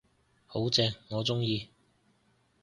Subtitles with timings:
[0.47, 1.69] 好正，我鍾意